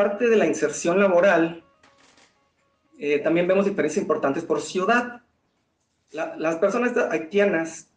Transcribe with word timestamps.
parte 0.00 0.30
de 0.30 0.36
la 0.36 0.46
inserción 0.46 0.98
laboral, 0.98 1.62
eh, 2.98 3.18
también 3.18 3.46
vemos 3.46 3.66
diferencias 3.66 4.00
importantes 4.00 4.42
por 4.44 4.62
ciudad. 4.62 5.20
las 6.10 6.56
personas 6.56 6.96
haitianas 6.96 7.90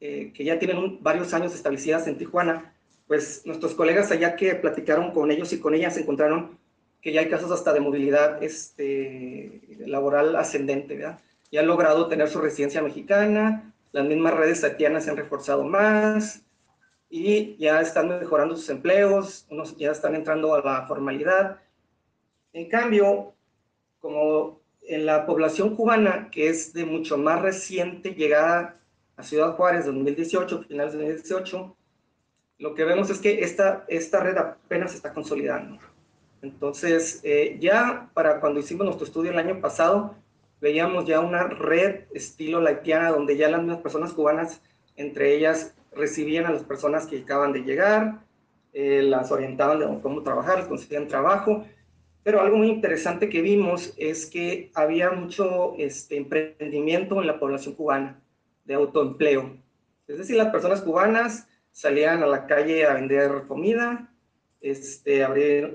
eh, 0.00 0.32
que 0.34 0.42
ya 0.42 0.58
tienen 0.58 1.02
varios 1.02 1.34
años 1.34 1.54
establecidas 1.54 2.06
en 2.06 2.16
Tijuana, 2.16 2.72
pues 3.06 3.42
nuestros 3.44 3.74
colegas 3.74 4.10
allá 4.10 4.36
que 4.36 4.54
platicaron 4.54 5.12
con 5.12 5.30
ellos 5.30 5.52
y 5.52 5.60
con 5.60 5.74
ellas 5.74 5.98
encontraron 5.98 6.58
que 7.02 7.12
ya 7.12 7.20
hay 7.20 7.28
casos 7.28 7.52
hasta 7.52 7.74
de 7.74 7.80
movilidad 7.80 8.42
este, 8.42 9.60
laboral 9.86 10.36
ascendente, 10.36 10.96
¿verdad? 10.96 11.18
Ya 11.52 11.60
han 11.60 11.66
logrado 11.66 12.08
tener 12.08 12.30
su 12.30 12.40
residencia 12.40 12.80
mexicana, 12.80 13.74
las 13.92 14.06
mismas 14.06 14.32
redes 14.32 14.64
haitianas 14.64 15.04
se 15.04 15.10
han 15.10 15.18
reforzado 15.18 15.62
más 15.62 16.40
y 17.16 17.56
ya 17.58 17.80
están 17.80 18.08
mejorando 18.08 18.56
sus 18.56 18.68
empleos, 18.70 19.46
unos 19.48 19.76
ya 19.76 19.92
están 19.92 20.16
entrando 20.16 20.52
a 20.52 20.60
la 20.60 20.84
formalidad. 20.88 21.60
En 22.52 22.68
cambio, 22.68 23.34
como 24.00 24.60
en 24.82 25.06
la 25.06 25.24
población 25.24 25.76
cubana, 25.76 26.28
que 26.32 26.48
es 26.48 26.72
de 26.72 26.84
mucho 26.84 27.16
más 27.16 27.40
reciente 27.40 28.16
llegada 28.16 28.80
a 29.14 29.22
Ciudad 29.22 29.54
Juárez, 29.54 29.86
2018, 29.86 30.64
finales 30.64 30.94
de 30.94 30.98
2018, 30.98 31.76
lo 32.58 32.74
que 32.74 32.84
vemos 32.84 33.08
es 33.10 33.20
que 33.20 33.44
esta, 33.44 33.84
esta 33.86 34.18
red 34.18 34.36
apenas 34.36 34.90
se 34.90 34.96
está 34.96 35.12
consolidando. 35.12 35.78
Entonces, 36.42 37.20
eh, 37.22 37.58
ya 37.60 38.10
para 38.12 38.40
cuando 38.40 38.58
hicimos 38.58 38.86
nuestro 38.86 39.06
estudio 39.06 39.30
el 39.30 39.38
año 39.38 39.60
pasado, 39.60 40.16
veíamos 40.60 41.04
ya 41.04 41.20
una 41.20 41.44
red 41.44 42.06
estilo 42.12 42.60
laitiana, 42.60 43.10
donde 43.10 43.36
ya 43.36 43.48
las 43.48 43.60
mismas 43.60 43.82
personas 43.82 44.12
cubanas, 44.12 44.60
entre 44.96 45.36
ellas, 45.36 45.76
recibían 45.96 46.46
a 46.46 46.52
las 46.52 46.64
personas 46.64 47.06
que 47.06 47.20
acaban 47.20 47.52
de 47.52 47.60
llegar, 47.60 48.20
eh, 48.72 49.02
las 49.02 49.30
orientaban 49.30 49.78
de 49.78 50.00
cómo 50.00 50.22
trabajar, 50.22 50.58
les 50.58 50.66
conseguían 50.66 51.08
trabajo, 51.08 51.64
pero 52.24 52.40
algo 52.40 52.56
muy 52.56 52.68
interesante 52.68 53.28
que 53.28 53.42
vimos 53.42 53.92
es 53.96 54.26
que 54.26 54.70
había 54.74 55.10
mucho 55.10 55.74
este, 55.78 56.16
emprendimiento 56.16 57.20
en 57.20 57.26
la 57.26 57.38
población 57.38 57.74
cubana 57.74 58.20
de 58.64 58.74
autoempleo. 58.74 59.56
Es 60.08 60.18
decir, 60.18 60.36
las 60.36 60.48
personas 60.48 60.80
cubanas 60.80 61.46
salían 61.70 62.22
a 62.22 62.26
la 62.26 62.46
calle 62.46 62.86
a 62.86 62.94
vender 62.94 63.44
comida, 63.46 64.10
este, 64.60 65.22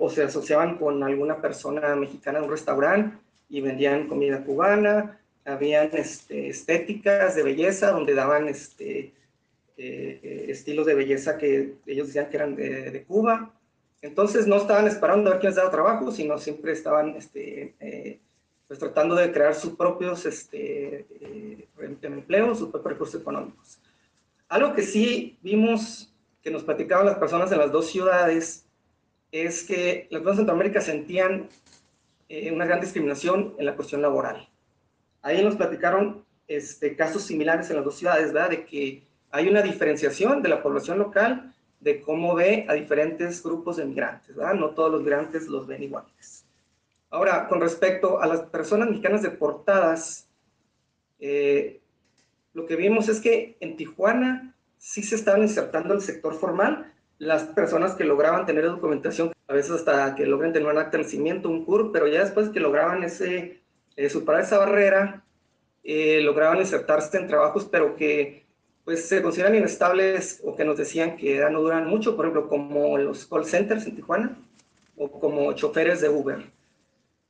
o 0.00 0.08
se 0.08 0.22
asociaban 0.22 0.78
con 0.78 1.02
alguna 1.02 1.42
persona 1.42 1.94
mexicana 1.94 2.38
en 2.38 2.44
un 2.44 2.50
restaurante 2.50 3.18
y 3.50 3.60
vendían 3.60 4.08
comida 4.08 4.42
cubana, 4.42 5.20
habían 5.44 5.90
este, 5.92 6.48
estéticas 6.48 7.34
de 7.34 7.42
belleza 7.42 7.90
donde 7.90 8.14
daban 8.14 8.48
este, 8.48 9.12
eh, 9.78 10.46
estilos 10.48 10.86
de 10.86 10.94
belleza 10.94 11.38
que 11.38 11.76
ellos 11.86 12.08
decían 12.08 12.28
que 12.28 12.36
eran 12.36 12.56
de, 12.56 12.90
de 12.90 13.04
Cuba. 13.04 13.54
Entonces 14.02 14.46
no 14.46 14.56
estaban 14.56 14.86
esperando 14.86 15.30
a 15.30 15.32
ver 15.34 15.40
quién 15.40 15.50
les 15.50 15.56
daba 15.56 15.70
trabajo, 15.70 16.12
sino 16.12 16.38
siempre 16.38 16.72
estaban 16.72 17.16
este, 17.16 17.74
eh, 17.80 18.20
pues 18.68 18.78
tratando 18.78 19.14
de 19.14 19.32
crear 19.32 19.54
sus 19.54 19.74
propios 19.74 20.24
este, 20.26 21.06
eh, 21.20 21.68
empleos, 22.02 22.58
sus 22.58 22.68
propios 22.68 22.92
recursos 22.92 23.20
económicos. 23.20 23.78
Algo 24.48 24.74
que 24.74 24.82
sí 24.82 25.38
vimos 25.42 26.14
que 26.42 26.50
nos 26.50 26.62
platicaban 26.62 27.06
las 27.06 27.18
personas 27.18 27.50
en 27.50 27.58
las 27.58 27.72
dos 27.72 27.90
ciudades 27.90 28.66
es 29.32 29.64
que 29.64 30.06
las 30.10 30.20
personas 30.20 30.36
de 30.36 30.40
Centroamérica 30.40 30.80
sentían 30.80 31.48
eh, 32.28 32.52
una 32.52 32.66
gran 32.66 32.80
discriminación 32.80 33.54
en 33.58 33.66
la 33.66 33.74
cuestión 33.74 34.00
laboral. 34.00 34.48
Ahí 35.22 35.42
nos 35.42 35.56
platicaron 35.56 36.24
este, 36.46 36.94
casos 36.94 37.22
similares 37.22 37.68
en 37.70 37.76
las 37.76 37.84
dos 37.84 37.96
ciudades, 37.96 38.32
¿verdad? 38.32 38.50
De 38.50 38.64
que 38.64 39.02
hay 39.30 39.48
una 39.48 39.62
diferenciación 39.62 40.42
de 40.42 40.48
la 40.48 40.62
población 40.62 40.98
local 40.98 41.54
de 41.80 42.00
cómo 42.00 42.34
ve 42.34 42.66
a 42.68 42.74
diferentes 42.74 43.42
grupos 43.42 43.76
de 43.76 43.84
migrantes, 43.84 44.34
¿verdad? 44.34 44.54
No 44.54 44.70
todos 44.70 44.90
los 44.90 45.02
migrantes 45.02 45.46
los 45.46 45.66
ven 45.66 45.82
iguales. 45.82 46.44
Ahora, 47.10 47.48
con 47.48 47.60
respecto 47.60 48.20
a 48.20 48.26
las 48.26 48.42
personas 48.42 48.88
mexicanas 48.88 49.22
deportadas, 49.22 50.28
eh, 51.20 51.80
lo 52.52 52.66
que 52.66 52.76
vimos 52.76 53.08
es 53.08 53.20
que 53.20 53.56
en 53.60 53.76
Tijuana 53.76 54.54
sí 54.76 55.02
se 55.02 55.14
estaban 55.14 55.42
insertando 55.42 55.94
el 55.94 56.02
sector 56.02 56.34
formal 56.34 56.92
las 57.18 57.44
personas 57.44 57.94
que 57.94 58.04
lograban 58.04 58.46
tener 58.46 58.64
documentación, 58.64 59.32
a 59.48 59.52
veces 59.52 59.72
hasta 59.72 60.14
que 60.14 60.24
logren 60.24 60.52
tener 60.52 60.68
un 60.68 60.78
acta 60.78 60.96
de 60.96 61.02
nacimiento, 61.02 61.48
un 61.48 61.64
CUR, 61.64 61.90
pero 61.92 62.06
ya 62.06 62.22
después 62.22 62.48
que 62.50 62.60
lograban 62.60 63.02
ese, 63.02 63.60
eh, 63.96 64.08
superar 64.08 64.42
esa 64.42 64.58
barrera, 64.58 65.24
eh, 65.82 66.20
lograban 66.20 66.58
insertarse 66.58 67.18
en 67.18 67.26
trabajos, 67.26 67.64
pero 67.64 67.96
que 67.96 68.46
pues 68.88 69.06
se 69.06 69.20
consideran 69.20 69.54
inestables 69.54 70.40
o 70.42 70.56
que 70.56 70.64
nos 70.64 70.78
decían 70.78 71.18
que 71.18 71.38
no 71.50 71.60
duran 71.60 71.86
mucho, 71.86 72.16
por 72.16 72.24
ejemplo, 72.24 72.48
como 72.48 72.96
los 72.96 73.26
call 73.26 73.44
centers 73.44 73.84
en 73.84 73.94
Tijuana 73.94 74.38
o 74.96 75.10
como 75.10 75.52
choferes 75.52 76.00
de 76.00 76.08
Uber, 76.08 76.50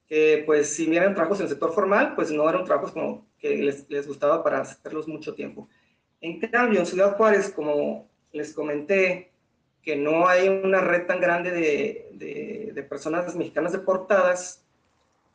que 0.06 0.44
pues 0.46 0.72
si 0.72 0.94
eran 0.94 1.16
trabajos 1.16 1.40
en 1.40 1.46
el 1.46 1.50
sector 1.50 1.72
formal, 1.72 2.14
pues 2.14 2.30
no 2.30 2.48
eran 2.48 2.64
trabajos 2.64 2.92
como 2.92 3.26
que 3.40 3.56
les, 3.56 3.90
les 3.90 4.06
gustaba 4.06 4.44
para 4.44 4.60
hacerlos 4.60 5.08
mucho 5.08 5.34
tiempo. 5.34 5.68
En 6.20 6.38
cambio, 6.38 6.78
en 6.78 6.86
Ciudad 6.86 7.16
Juárez, 7.16 7.50
como 7.50 8.08
les 8.30 8.54
comenté, 8.54 9.32
que 9.82 9.96
no 9.96 10.28
hay 10.28 10.48
una 10.48 10.80
red 10.80 11.06
tan 11.06 11.20
grande 11.20 11.50
de, 11.50 12.08
de, 12.12 12.70
de, 12.72 12.82
personas 12.84 13.34
mexicanas 13.34 13.72
deportadas, 13.72 14.64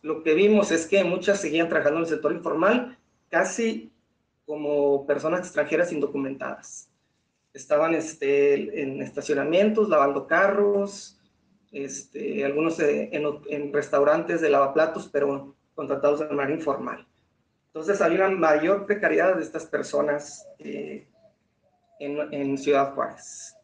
lo 0.01 0.23
que 0.23 0.35
vimos 0.35 0.71
es 0.71 0.87
que 0.87 1.03
muchas 1.03 1.41
seguían 1.41 1.67
trabajando 1.67 1.99
en 1.99 2.05
el 2.05 2.09
sector 2.09 2.31
informal, 2.31 2.97
casi 3.29 3.91
como 4.45 5.05
personas 5.05 5.41
extranjeras 5.41 5.91
indocumentadas. 5.91 6.89
Estaban 7.53 7.93
este, 7.93 8.81
en 8.81 9.01
estacionamientos, 9.01 9.89
lavando 9.89 10.27
carros, 10.27 11.19
este, 11.71 12.43
algunos 12.45 12.79
en, 12.79 13.23
en, 13.49 13.73
restaurantes 13.73 14.41
de 14.41 14.49
lavaplatos, 14.49 15.07
pero 15.07 15.55
contratados 15.75 16.19
de 16.19 16.27
manera 16.35 16.55
informal. 16.55 17.07
Entonces 17.67 18.01
había 18.01 18.27
una 18.27 18.35
mayor 18.35 18.85
precariedad 18.85 19.35
de 19.35 19.41
estas 19.41 19.65
personas 19.65 20.47
eh, 20.59 21.07
en, 21.99 22.33
en 22.33 22.57
Ciudad 22.57 22.93
Juárez. 22.93 23.55